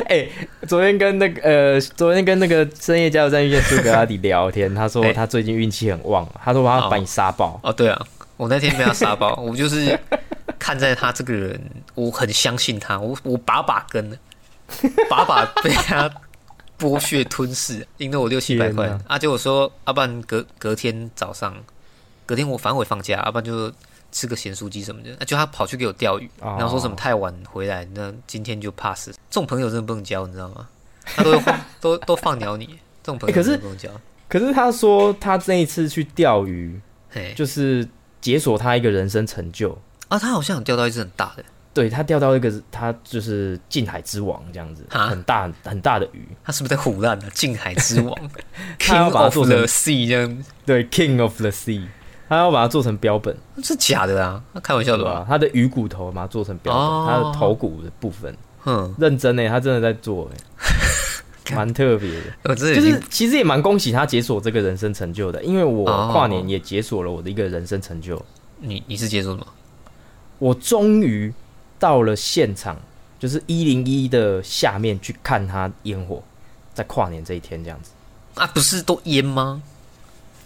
[0.08, 0.26] 哎、
[0.66, 7.60] 昨天跟那个呃，昨天跟那个深夜加油站遇见苏格拉底聊天，他说哎他最近运气很旺，他说他把你杀爆。
[7.62, 8.00] 哦，对啊，
[8.36, 9.98] 我那天被他杀爆， 我就是
[10.58, 11.60] 看在他这个人，
[11.94, 14.16] 我很相信他，我我把把跟了，
[15.10, 16.08] 把把被他
[16.78, 19.18] 剥削吞噬，赢了我六七百块啊！
[19.18, 21.54] 结果说，要、不然隔隔天早上，
[22.26, 23.72] 隔天我反正我也放假，要、不然就
[24.12, 29.08] 吃个咸酥鸡什么的，啊，就他跑去给我钓鱼，哦然后说什么太晚回来，那今天就 pass。
[29.08, 30.68] 这种朋友真的不能交，你知道吗？
[31.04, 31.40] 他都
[31.80, 32.66] 都都放鸟你，
[33.02, 33.90] 这种朋友哎可是真的不能交。
[34.28, 37.86] 可是他说他这一次去钓鱼，嘿，就是
[38.20, 39.76] 解锁他一个人生成就。
[40.08, 41.44] 啊，他好像有钓到一只很大的。
[41.74, 46.24] 对他钓到一个他就是近海之王这样子，啊很大很大的鱼。
[46.44, 48.16] 他是不是在胡乱的近海之王，
[48.78, 50.44] King of 做 the Sea 这样？
[50.64, 51.84] 对，King of the Sea，
[52.34, 54.42] 他要把它做成标本，是假的啊？
[54.52, 55.24] 他开玩笑的吧？？
[55.28, 62.20] 他的鱼骨头把它做成标本，哦他的头骨的部分，嗯，认真呢，他真的在做 哎，蛮特别的。
[62.44, 68.20] 我真的已经就是其实也蛮恭喜他解锁这个人生成就的，因为我哦跨年也解锁了我的一个人生成就，
[68.60, 69.46] 你你是解锁什么？
[70.38, 71.32] 我终于
[71.78, 72.76] 到了现场，
[73.18, 76.22] 就是一零一的下面去看他烟火，
[76.74, 77.92] 在跨年这一天这样子。
[78.34, 79.62] 啊，不是都烟吗？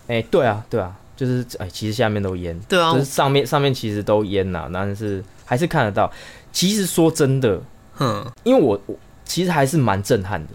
[0.08, 2.92] 哎、对啊，对啊，就是哎、其实下面都淹，对啊。
[2.92, 6.08] 就是上面上面其实都淹了、但是还是看得到。
[6.52, 7.60] 其实说真的，
[7.94, 10.52] 哼，因为我我其实还是蛮震撼的，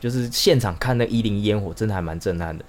[0.00, 2.64] 就是现场看那一零烟火，真的还蛮震撼的。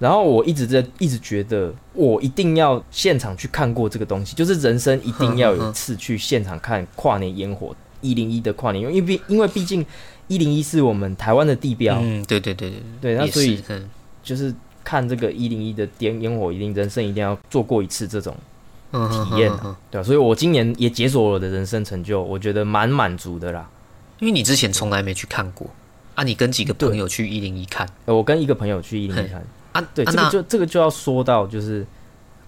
[0.00, 9.84] 然后我一直在一直觉得，我一定要现场去看过这个东西，就是人生一定要有一次去现场看跨年烟火，一零一的跨年，因为毕因为毕竟
[10.26, 13.62] 一零一是我们台湾的地标，嗯，对对对对对，那也所以
[14.22, 18.36] 就是看这个一零一的烟烟火，一定人生一定要做过一次这种
[18.92, 19.52] 嗯体验
[19.90, 23.68] 对啊，所以我今年也解锁了我的人生成就，我觉得蛮满足的啦。
[24.18, 25.66] 因为你之前从来没去看过
[26.14, 31.86] 啊，你跟几个朋友去一零一看呃我跟一个朋友去一零一看，啊，对，啊这个就这个就要说到就是。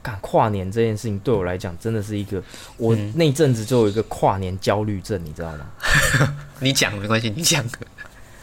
[0.05, 2.43] 干跨年这件事情对我来讲真的是一个，
[2.77, 5.65] 我嗯那阵子就有一个跨年焦虑症，你知道吗？
[6.59, 7.65] 你讲没关系，你讲。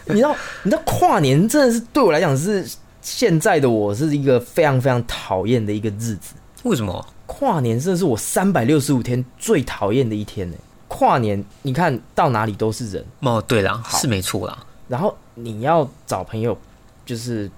[0.05, 2.65] 你知道，你知道跨年真的是对我来讲是
[3.01, 6.35] 现在的我是一个非常非常讨厌的一个日子。
[6.63, 7.05] 为什么？
[7.25, 10.57] 跨年真的是我三百六十五天最讨厌的一天呢。
[10.87, 14.65] 跨年，你看到哪里都是人，哦，对啦，好是没错啦。
[14.87, 16.57] 然后你要找朋友，
[17.05, 17.49] 就是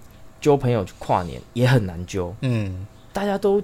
[0.41, 2.35] 揪朋友去跨年也很难揪。
[2.41, 3.59] 嗯，大家都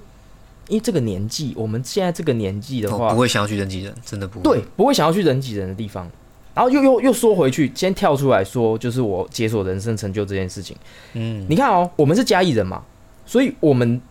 [0.69, 4.43] 因为这个年纪，我们现在这个年纪的话，哦不会想要去人挤人，真的不会。
[4.43, 6.09] 对，不会想要去人挤人的地方。
[6.57, 10.75] 然后又又又说回去，先跳出来说，就是我解锁人生成就这件事情。
[11.13, 12.81] 嗯，你看哦，我们是嘉义人嘛，
[13.27, 14.01] 所以我们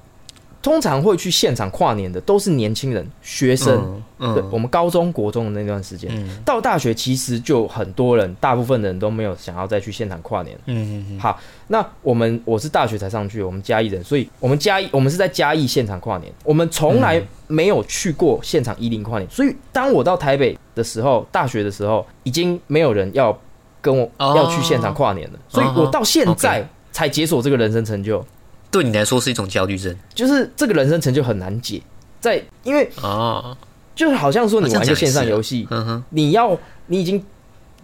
[0.66, 4.02] 通常会去现场跨年的都是年轻人、学生。
[4.18, 6.42] 嗯，对，嗯我们高中国中的那段时间，嗯。
[6.44, 10.58] 到大学其实就很多人，大部分的人都没有想要再去现场跨年。
[10.66, 23.38] 嗯嗯好，那我们我是大学才上去，我们嘉义人，所以我们嘉义我们是在嘉义现场跨年，我们从来没有去过现场一零跨年，所以当我到台北的时候，大学的时候，已经没有人要
[23.80, 24.34] 跟我、哦。
[24.36, 28.24] 要去现场跨年了，所以我到现在才解锁这个人生成就，
[28.70, 31.80] 对你来说是一种焦虑症就是这个人生成就很难解，
[32.20, 33.56] 在因为哦。
[33.94, 36.54] 就是好像说你玩一个线上游戏，嗯哼，你要
[36.88, 37.24] 你已经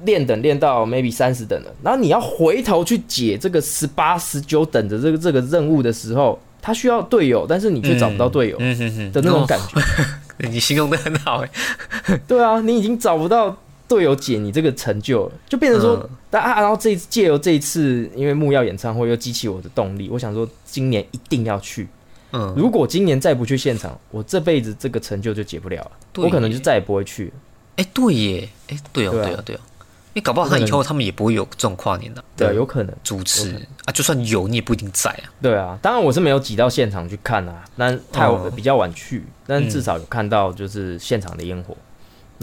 [0.05, 9.81] 练等练到 maybe 三十等了，然后你要回头去解这个十八、十九等的这个这个任务的时候，他需要队友，但是你却找不到队友嗯哼哼的那种感觉。
[9.81, 12.19] 觉， 你形容的很好哎。
[12.29, 13.57] 对啊，你已经找不到
[13.93, 21.87] 队友解你这个成就了，就变成说，嗯但啊，然后这借由这一次，因为木曜演唱会又激起我的动力，我想说今年一定要去。
[22.33, 27.33] 嗯，如果今年再不去现场，我这辈子这个成就就解不了了，我可能就再也不会去了。
[27.77, 29.61] 哎，对耶，哎，对哦，对啊对哦，对哦。
[30.15, 32.95] 因为搞不好他以后他们也不会有这种跨年的对，有可能。
[33.03, 33.55] 主持
[33.87, 35.25] 啊，就算有你也不一定在啊。
[35.41, 41.77] 对啊，当然我是没有挤到现场去看啊，但太晚哦比较晚去，但至少有看到就是现场的烟火。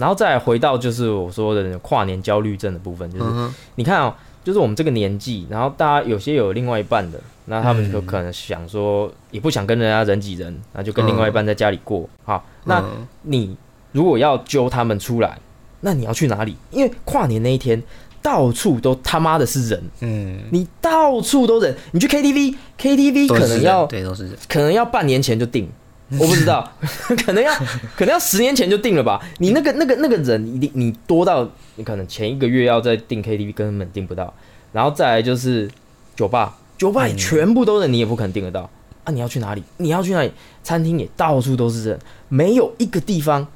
[0.00, 12.08] 然后再回到就是我说的跨年焦虑症的部分，就是嗯，你看哦，就是我们这个年纪，然后大家有些有另外一半的，那他们嗯就可能想说，也不想跟人家人挤人，那就跟另外一半在家里过。
[12.24, 13.56] 好，那嗯你
[13.92, 15.38] 如果要揪他们出来，
[15.82, 16.56] 那你要去哪里？
[16.70, 17.80] 因为跨年那一天。
[18.22, 21.74] 到处都他妈的是人，嗯，你到处都人。
[21.92, 25.66] 你去是人可能要对都是人，可能要半年前就定，
[26.18, 26.70] 我不知道，
[27.24, 27.54] 可能要
[27.96, 29.20] 可能要十年前就定了吧。
[29.38, 34.32] 你那个那个那个人，一定你多到你可能前一个月要再订 KTV 根本订不到，
[34.72, 35.70] 然后再来就是
[36.16, 38.68] 酒吧，酒吧也嗯全部都是你也不可能订得到
[39.04, 39.12] 啊！
[39.12, 39.62] 你要去哪里？
[39.76, 40.32] 你要去哪里？
[40.64, 43.46] 餐厅也到处都是人，没有一个地方，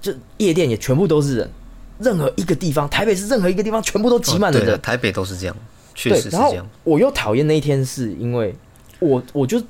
[0.00, 1.50] 就夜店也全部都是人，
[1.98, 4.78] 任何一个地方，台北是任何一个地方全部都挤满了人哦对啊。
[4.80, 5.56] 台北都是这样，
[5.96, 6.64] 确实是这样。
[6.84, 8.54] 我又讨厌那一天，是因为
[9.00, 9.60] 我我就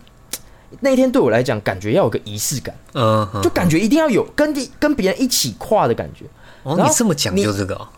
[0.80, 6.24] 那一天对我来讲，感觉要有个仪式感，嗯哼，就感觉一定要有跟跟别人一起跨的感觉。
[6.62, 7.88] 哦，你这么讲究这个哦，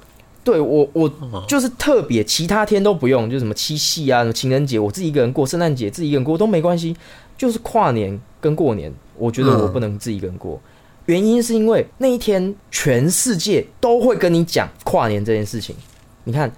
[0.45, 6.97] 对我我哦就是特别，其他天都不用，就什么七夕啊、什么情人节，我自己一个人过，圣诞节自己一个人过都没关系，
[7.37, 10.61] 就是跨年跟过年，我觉得我嗯不能自己一个人过。
[11.07, 15.75] 原因是因为那一天全世界都会跟你讲跨年这件事情。
[16.23, 16.53] 你看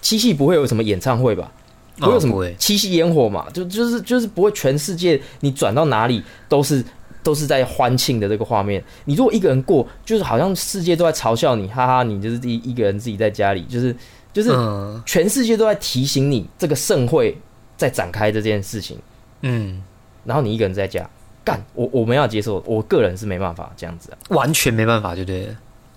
[0.00, 1.52] 七夕不会有什么演唱会吧？
[1.98, 3.46] 不会有什么七夕烟火嘛？
[3.52, 6.84] 就就是就是不会全世界你转到哪里都是
[7.22, 8.82] 都是在欢庆的这个画面。
[9.04, 13.94] 你如果一个人过，就是好像世界都在嘲笑你，哈哈，你就是一一个人自己在家里，就是
[14.32, 17.36] 就是嗯全世界都在提醒你这个盛会
[17.76, 18.98] 在展开这件事情，
[19.42, 19.82] 嗯，
[20.24, 21.08] 然后你一个人在家
[21.44, 25.48] 干，我我没办法接受，我个人是没办法这样子啊，完全没办法，对不对？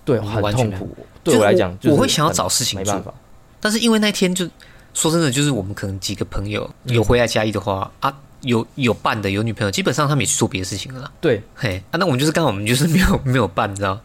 [0.04, 0.88] 对，很痛苦。
[1.22, 3.14] 对我来讲，就是我会想要找事情做没办法。
[3.60, 4.44] 但是因为那天就
[4.94, 11.10] 说真的，就是我们可能几个朋友嗯有回来嘉义的话、啊，有有伴的，有女朋友，基本上他们也去做别的事情了啦。
[11.20, 14.00] 对，嘿啊，那我们就是刚好我们就是没有没有伴，你知道？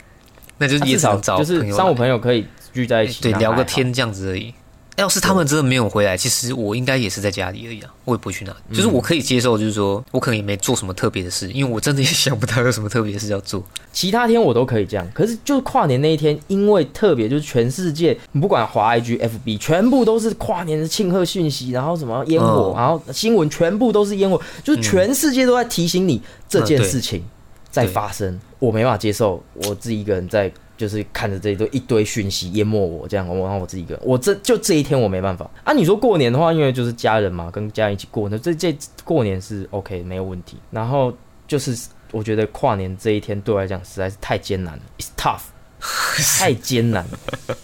[0.57, 3.31] 那就是啊至少找就是朋友商务来朋友可以聚在一起，对。
[3.33, 4.53] 聊个天这样子而已。
[4.97, 8.57] 要是他们真的没有回来，其实我应该也是在家里而已啊，我也不会去哪里。
[8.69, 13.63] 嗯就是我可以接受，就是说我可能也没做什么特别的事，因为我真的也 想不到有什么特别的事要做。
[13.93, 27.23] 其他天我都可以这样，可是就是跨年那一天，因为特别就是全世界，你不管华 IG、FB，全部都是跨年的庆贺讯息，然后什么烟火，哦然后新闻全部都是烟火，就是全世界都在提醒你这件事情
[27.69, 28.39] 在发生。
[28.59, 35.73] 我没办法接受，我自己一个人在就是看着这一堆一堆讯息淹没我，这样，我然后我自己一个人，我这就这一天我没办法啊。
[35.73, 40.57] 你说过年的话，因为就是家人嘛，跟家人一起过，那这这过年是 OK 没有问题。
[40.71, 41.11] 然后
[41.47, 41.75] 就是
[42.11, 45.41] 我觉得跨年这一天对我来讲实在是太艰难了，It's tough，
[46.39, 47.57] 太艰难了。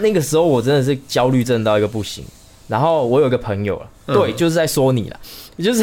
[0.00, 2.24] 那个时候我真的是焦虑症到一个不行。
[2.66, 5.18] 然后我有个朋友了，嗯对，就是在说你了，
[5.56, 5.82] 就是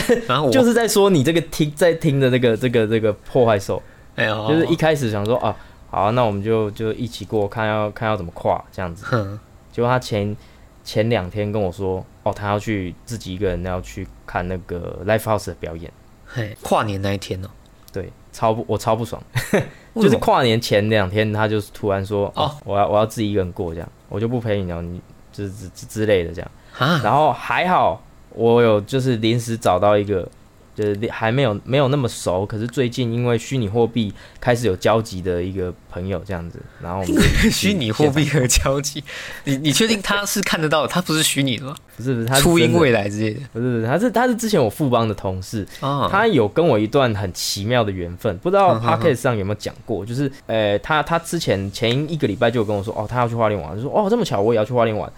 [0.52, 3.82] 就是在说你这个听在听的这个这个这个破坏兽。
[4.16, 5.58] 哎呦，就是一开始想说啊，
[5.96, 9.06] 好啊，那我们就就一起过，看要看要怎么跨这样子。
[9.06, 9.40] 哼，
[9.72, 10.36] 结果他前
[10.84, 15.90] 前两天跟我说，哦，他要去自己一个人要去看那个 Live House 的表演，
[16.26, 17.48] 嘿，跨年那一天哦，
[17.94, 19.24] 对，超不我超不爽，
[19.96, 25.00] 就是跨年前两天，他就是突然说，哦哦，我要我要自己一个人过这样，我就不陪你了，你
[25.32, 26.52] 之之之之类的这样。
[26.78, 30.30] 啊，然后还好，我有就是临时找到一个，
[30.76, 37.02] 就是还没有没有那么熟，可是最近因为虚拟货币开始有交集的一个朋友这样子，然后
[37.50, 39.04] 虚拟货币和交集，
[39.46, 40.88] 你你确定他是看得到的？
[40.90, 41.76] 他不是虚拟的吗？
[41.98, 50.06] 不是不是他是初音未来之类的不是不是他是他是之前我富邦的同事，啊，他有跟我一段很奇妙的缘分，不知道嗯 p 哼 o c k e t 上有没有讲过？
[50.06, 55.10] 就是，呃，他他之前前一个礼拜就有跟我说，哦，他要去花莲玩，就说，哦，这么巧，我也要去花莲玩，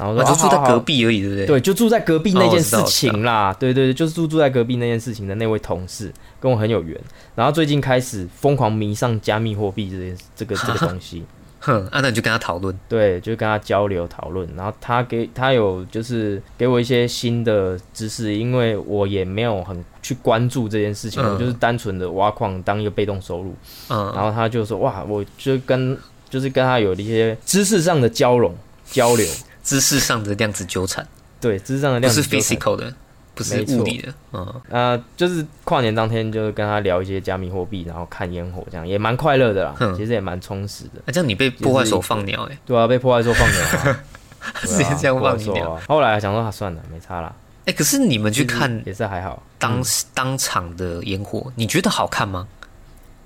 [0.00, 1.46] 然后就住在隔壁而已，对不对？
[1.46, 6.98] 对，就住在隔壁那件事情啦，对对对，就是住住在隔壁那件事情的那位同事跟我很有缘，
[7.34, 11.22] 然后最近开始疯狂迷上加密货币这件这个 这个东西，
[11.60, 21.34] 哼，啊，那你就跟他讨论，对，就跟他交流讨论，然后他给他有就是给我一些新的知识，因为我也没有很去关注这件事情，嗯。
[21.34, 23.54] 我就是单纯的挖矿当一个被动收入，
[23.90, 25.96] 嗯，然后他就说哇，我就跟
[26.30, 29.26] 就是跟他有一些知识上的交融交流，
[29.62, 31.06] 知识上的量子纠缠，
[31.40, 32.94] 对，知识上的量子纠缠 physical 的，
[33.34, 34.12] 不不是物理的。
[34.32, 39.74] 嗯，呃，就是跨年当天，就是跟他聊一些加密货币，然后看烟火，这样也蛮快乐的啦。
[39.80, 41.00] 嗯其实也蛮充实的。
[41.06, 44.04] 那、这样你被破坏手放鸟哎、对啊，被破坏之后放鸟啊，
[44.62, 45.54] 直接这样放你鸟。
[45.54, 45.82] 鸟啊。
[45.88, 47.34] 后来想说，啊，算了，没差啦。
[47.64, 52.46] 哎、可是你们去看也是还好，当、嗯当场的烟火，你觉得好看吗？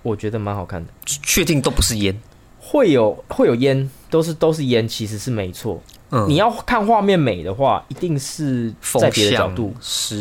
[0.03, 0.91] 我觉得蛮好看的。
[1.07, 2.17] 确定都不是烟？
[2.61, 5.83] 会有会有烟，都是都是烟，其实是没错。
[6.11, 9.73] 嗯，你要看画面美的话，一定是风在别的角度，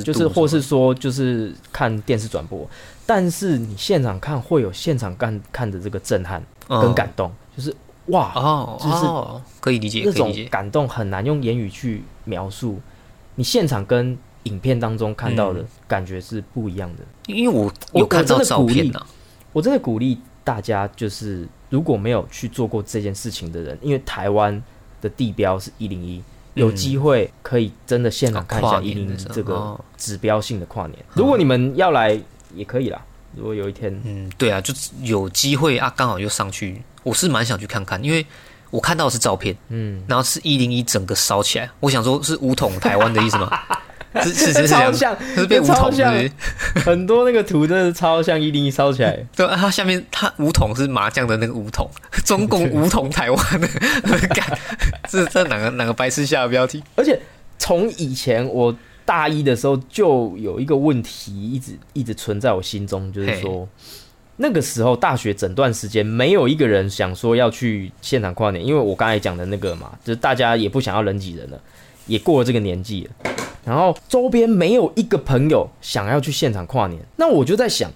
[0.03, 2.67] 就是或是说就是看电视转播。
[3.05, 7.75] 但是你现场看会有现场看看的这个震撼跟嗯感动，就是
[8.07, 10.33] 哇，哦，就是哦可以理解，那种。
[10.49, 12.79] 感动很难用言语去描述。
[13.35, 17.03] 你现场跟影片当中看到的嗯感觉是不一样的。
[17.27, 19.05] 因为我我有看到的鼓励照片呐、
[19.51, 24.61] 我真的鼓励大家，就是如果没有去做过这件事情的人，因为台湾
[25.03, 30.97] 的地标是一零一，有机会可以真的现场看一下一零一这个哦指标性的跨年。
[31.13, 32.17] 如果你们要来
[32.55, 33.01] 也可以啦，
[33.35, 38.25] 如果有一天，嗯，对啊，就有机会啊，刚好又上去，我是蛮想去看看，因为
[38.69, 43.51] 我看到的是照片，嗯，然后是一零一整个烧起来，我想说是五统台湾的意思吗？
[44.21, 46.13] 是是是超像，是被武超像？
[46.85, 49.25] 很多那个图真的超像一零一烧起来。
[49.35, 51.89] 对啊，它下面它武统是麻将的那个武统，
[52.25, 53.67] 中共武统台湾的，
[54.35, 54.59] 干，
[55.09, 56.83] 这这哪个哪个白痴下的标题？
[56.95, 57.19] 而且
[57.57, 63.67] 从以前我大一的时候就有一个问题一直一直存在我心中，就是说
[64.37, 71.59] 那个时候大学整段时间没有一个人想说要去现场跨年，因为我刚才讲的那个嘛，就是大家也不想要人挤人了，
[72.07, 73.33] 也过了这个年纪了，
[73.65, 77.91] 然后周边没有一个朋友想要去现场跨年，那我就在想，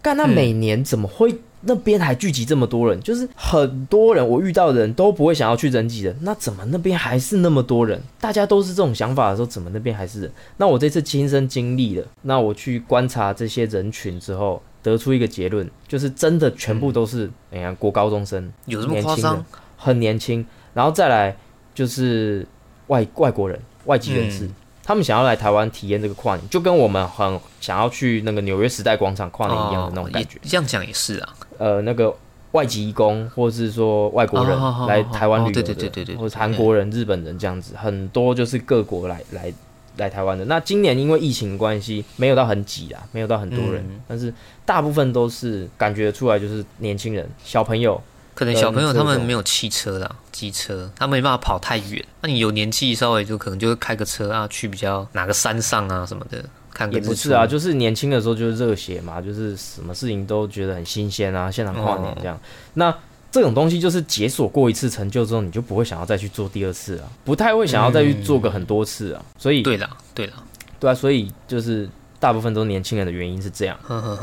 [0.00, 1.34] 干那每年怎么会？
[1.64, 8.02] 那边还聚集这么多人，就是很多人，我遇到的人都不会想要去人挤人，那怎么那边还是那么多人？
[8.20, 10.32] 大家都是这种想法的时候，怎么那边还是人？
[10.56, 19.44] 那我这次亲身经历了，那我去观察这些人群之后，得出一个结论，就是真的全部都是，哎呀、国高中生，有这么夸张？
[19.76, 21.36] 很年轻，然后再来
[21.72, 22.44] 就是
[22.88, 30.38] 外外国人、外籍人士，嗯他们想要来台湾体验这个跨年，就跟我们很想要去那个纽约时代广场跨年一样的那种感觉。
[30.42, 32.12] 这样讲也是啊，呃，那个
[32.50, 39.52] 外籍义工，或者是说外国人来台湾旅游的，哦对对对对对或者韩国人、日本人这样子，很多就是各国来来
[39.98, 40.44] 来台湾的。
[40.46, 44.34] 那今年因为疫情关系，没有到很挤啊，没有到很多人，嗯但是
[44.66, 48.02] 大部分都是感觉出来就是年轻人、小朋友。
[48.34, 52.04] 可能小朋友他们没有汽车啦，机车，他们没办法跑太远。
[52.20, 56.42] 那你有年纪，稍微就可能就会开个车啊，去比较哪个山上啊什么的，
[56.72, 62.38] 看个也不是啊，就是年轻的时候就是热血嘛，就是什么事情都觉得很新鲜啊，现场跨年这样。
[62.74, 62.94] 那
[63.30, 69.24] 这种东西就是解锁过一次成就之后，你就不会想要再去做第二次啊，不太会想要再去做个很多次啊。
[69.38, 70.32] 所以对的，对的，
[70.80, 71.88] 对啊，所以就是
[72.22, 73.76] 大部分都是年轻人的原因是这样。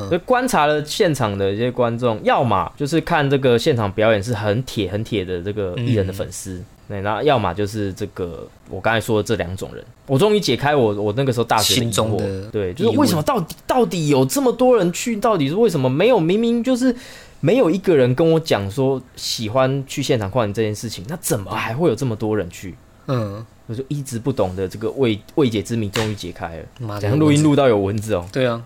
[0.07, 9.83] 所以观察了现场的一些观众，要么就是看这个现场表演是很铁很铁的这个艺人的粉丝，对，然后要么就是这个我刚才说的这两种人。
[10.07, 16.95] 我终于解开我我那个时候大学心疑惑中的对，就是为什么到底到底有这么多人去，到底是为什么没有明明就是。
[17.41, 22.75] 没有一个人跟我讲说喜欢去现场跨年这件事情，那怎么还会有这么多人去？
[23.07, 26.65] 嗯，我就一直不懂的这个未未解之谜终于解开了。
[26.79, 28.27] 妈的录音录到有蚊子哦？
[28.31, 28.59] 对啊，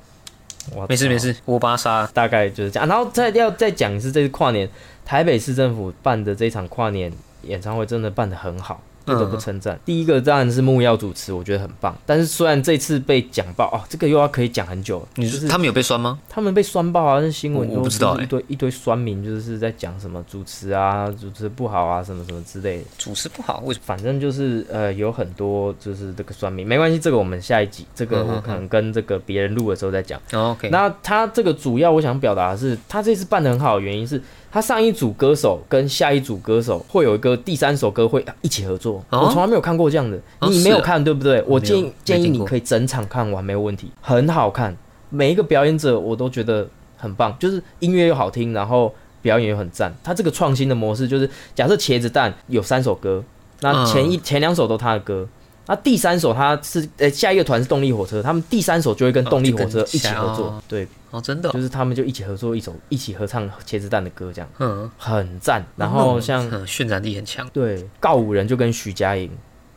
[0.78, 2.10] 哇没事没事，我把它杀了。
[2.13, 2.88] 大概就是这样。
[2.88, 4.68] 然后再要再讲一次，这次跨年
[5.04, 7.12] 台北市政府办的这场跨年
[7.42, 9.80] 演唱会真的办得很好，不得不称赞。
[9.86, 11.96] 第一个当然是木曜主持，我觉得很棒。
[12.06, 15.08] 但是虽然这次被讲爆哦，这个又要可以讲很久了。
[15.16, 16.20] 你就是他们有被酸吗？
[16.30, 22.84] 他们被酸爆啊，那新闻我都知道一堆一堆酸民，就是在讲什么主持啊，主持不好啊，什么什么之类的。
[22.98, 23.84] 主持不好，为什么？
[23.86, 30.20] 反正就是呃，有很多就是这个酸民，没关系，这个我们下一集，这个我可能跟这个别人录的时候再讲。
[30.32, 34.22] 哦 OK，那他这个主要我想表达的是，他这次办的很好的原因是，
[34.54, 41.44] 他上一组歌手跟下一组歌手会有一个第三首歌会一起合作，哦我从来没有看过这样的，哦你没有看对不对？
[41.48, 44.78] 我建议建议你可以整场看完，没有问题，很好看，
[45.10, 49.92] 每一个表演者我都觉得很棒，就是音乐又好听，然后表演又很赞。
[50.04, 53.24] 他这个创新的模式就是，假设茄子蛋有三首歌，
[53.62, 55.28] 那前一、前两首都他的歌。
[55.65, 65.65] 那第三首他是呃下一个团是动力火车，他们第三首就会跟哦动力火车一起合作，哦对，哦，真的哦，就是他们就一起合作一首，一起合唱茄子蛋的歌，这样嗯，很赞。
[65.75, 69.31] 然后像嗯渲染力很强，对告五人就跟徐佳莹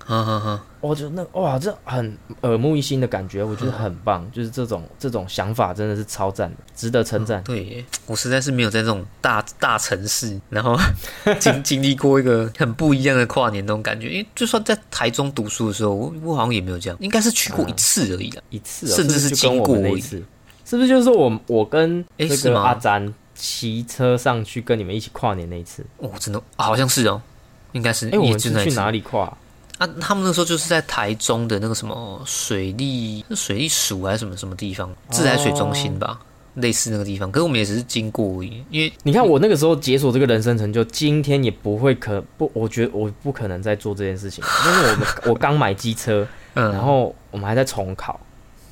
[0.07, 7.43] 哈哈哈，我觉得那哇，这很耳目一新的感觉，我觉得很棒，就是这种这种想法真的是超赞的，值得称赞。
[7.43, 10.79] 对耶，我实在是没有在这种大大城市，然后
[11.41, 14.09] 经 经历过一个很不一样的跨年那种感觉。
[14.11, 18.43] 因为就算在台中读书的时候，我我好像也没有这样，应该是去过一次而已啦。
[18.51, 20.23] 一次哦，甚至是经过那一次，
[20.65, 25.85] 是不是就是说我我跟这个诶是吗阿詹骑车上去跟你们一起跨年那一次？
[25.99, 27.21] 哦，真的好像是哦，
[27.73, 28.09] 应该是。
[28.11, 29.25] 哎、我们是那一次哪里跨？
[29.25, 29.37] 啊？
[30.01, 36.21] 他们那时候就是在台中的那个什么水利水利署还是什么什么地方，自来水中心吧。
[36.55, 48.19] 类似那个地方，可是我们也只是经过而已，因为你看我那个时候解锁这个人生成就，今天也不会可不，我觉得我不可能再做这件事情， 因为我们我刚买机车，嗯，然后我们还在重考，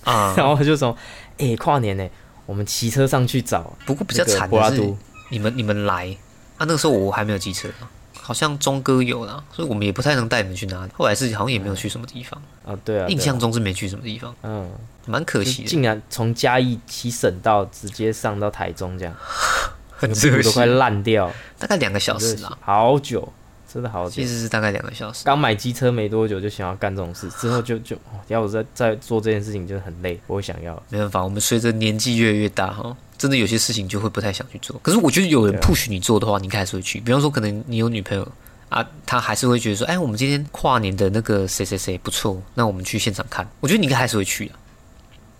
[0.03, 0.97] 啊， 然后就说，
[1.37, 2.09] 哎、跨年呢，
[2.47, 4.95] 我们骑车上去找不过比较惨的是
[5.29, 6.17] 你们你们来。
[6.57, 7.69] 啊，那个时候我还没有机车。
[7.81, 7.91] 啊，
[8.27, 10.91] 好像中哥有啦，所以我们也不太能带你们去哪里。
[10.97, 14.71] 后来是好像也没有去什么地方，啊，对啊，印象中是没去什么地方，嗯，
[15.05, 19.15] 蛮可惜的，竟然从嘉义骑省道直接上到台中，这样。
[19.97, 23.33] 很屁股都快，烂掉，大概两个小时啦，好久，
[23.75, 24.25] 真的好久其。
[24.25, 25.25] 实是大概两个小时。
[25.25, 30.81] 刚买机车没多久就想要干这种事，之后就就哦要我再再做这件事情，就是很累，不会想要。
[30.89, 34.79] 没办法，我们随着年纪越来越大哈，真的有些事情就会不太想去做。
[34.81, 37.01] 可是我觉得有人 push 你做的话，你应该还是会去。
[37.01, 38.27] 比方说，可能你有女朋友
[38.69, 43.45] 啊，她还是会觉得说，哎，我们今天跨年的那个谁谁谁不错，那我们去现场看。
[43.59, 44.55] 我觉得你应该还是会去啊。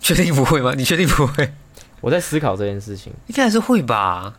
[0.01, 0.73] 确定不会吗？
[0.75, 1.53] 你确定不会？
[2.01, 3.13] 我在思考这件事情。
[3.27, 4.33] 应该还是会吧。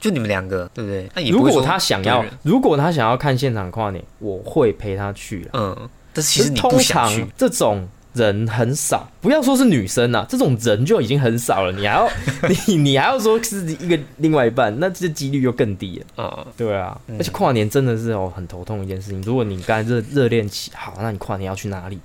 [0.00, 1.08] 就你们两个，对不对？
[1.14, 5.48] 那也如果他想要，如果他想要看现场跨年，我会陪他去。
[5.52, 5.74] 嗯，
[6.12, 11.72] 但是其实你通常，这种人很少，不要说是女生啊，这种人就已经很少了。
[11.72, 12.08] 你还要
[12.66, 16.24] 你你还要说是一个另外一半，那这几率又更低了。
[16.24, 19.20] 啊、对啊，嗯而且跨年真的是哦很头痛一件事情。
[19.22, 21.98] 如果你刚才热热恋期，好，那你跨年要去哪里？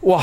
[0.00, 0.22] 哇，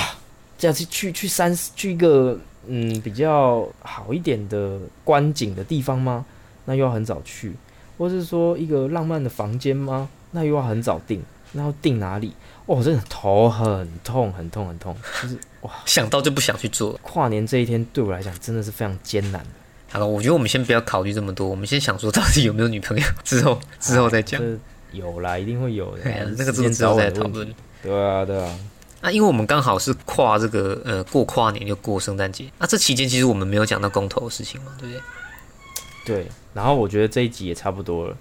[0.57, 2.37] 这样去去去山去一个
[2.67, 6.23] 嗯比较好一点的观景的地方吗？
[6.65, 7.53] 那又要很早去，
[7.97, 10.09] 或是说一个浪漫的房间吗？
[10.31, 12.33] 那又要很早订，那要订哪里？
[12.65, 14.95] 哦，真的头很痛，很痛，很痛。
[15.21, 16.97] 就是哇想到就不想去做。
[17.03, 19.49] 跨年这一天对我来讲真的是非常艰难的。
[19.91, 24.41] 好了，我觉得我们先不要考虑这么多，我们先想说到底有没有女朋友， 之后之后再讲。
[24.41, 24.57] 这
[24.91, 26.03] 有啦，一定会有的
[26.37, 27.53] 那个之后再讨论。
[27.81, 28.59] 对啊，对啊。
[29.01, 35.01] 啊，因为我们刚好是跨这个呃过跨年又过圣诞节，那、这期间其实我们没有讲到公投的事情嘛，对不对？
[36.05, 38.17] 对，然后我觉得这一集也差不多了，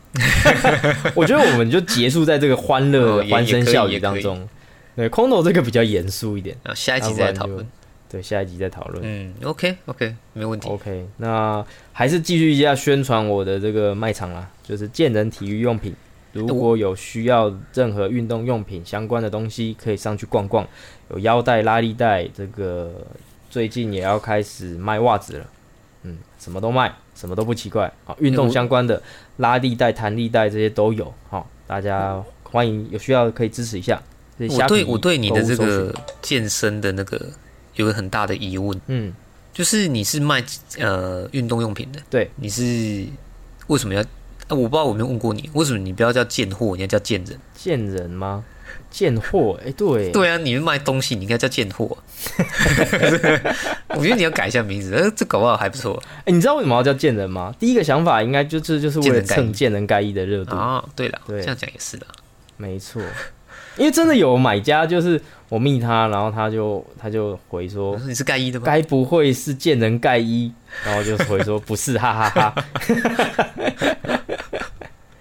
[1.14, 4.48] 我觉得我们就结束在这个欢乐欢声笑语当中。
[4.94, 7.66] 对，空投这个比较严肃一点，然后下一集再讨论。
[8.10, 9.02] 对，下一集再讨论。
[9.02, 10.68] 嗯，OK OK，没问题。
[10.68, 11.64] OK，那
[11.94, 15.94] 还是继续一下宣传我的这个卖场啦，就是健人体育用品。
[16.34, 20.66] 如果有需要任何运动用品相关的东西，可以上去逛逛。
[21.10, 23.06] 有腰带、拉力带，这个
[23.50, 25.46] 最近也要开始卖袜子了。
[26.02, 27.86] 嗯，什么都卖，什么都不奇怪。
[28.04, 29.00] 啊，运动相关的
[29.36, 31.14] 拉力带、弹力带这些都有。
[31.30, 34.02] 好，大家欢迎有需要可以支持一下。
[34.50, 37.28] 我对我对你的这个健身的那个
[37.76, 39.14] 有个很大的疑问，嗯，
[39.52, 40.42] 就是你是卖
[40.80, 43.06] 呃运动用品的，对，你是
[43.68, 44.02] 为什么要？
[44.48, 47.38] 啊、我不知道我有没有问过你，为什么你不要叫贱货，你要叫贱人？
[47.54, 48.44] 贱人吗？
[48.90, 49.58] 贱货？
[49.64, 51.96] 哎、对，对啊，你们卖东西，你应该叫贱货。
[53.88, 57.54] 我觉得你要改一下名字，呃，这搞不好还不错哎、你知道为什么要叫贱人吗？
[57.58, 60.56] 第一个想法应该就是就是为了蹭见人盖伊的热度。
[60.56, 60.84] 啊。
[60.94, 62.06] 对了，对这样讲也是的。
[62.56, 63.02] 没错，
[63.76, 68.66] 因为真的有买家，就是我密他，然后他就他就回说，你是盖伊的吗？
[68.66, 70.52] 该不会是见人盖伊？
[70.84, 72.54] 然后就回说不是，哈哈哈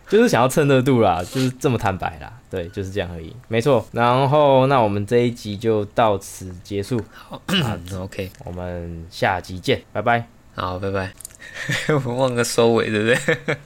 [0.08, 3.88] 就是想要蹭热度啦，就是这么坦白啦，对，就是这样而已，没错。
[3.94, 7.42] 然后那我们这一集就到此结束，好
[7.98, 10.28] OK，我们下集见，拜拜。
[10.54, 11.14] 好，拜拜。
[12.06, 13.58] 我忘了收尾，对不对？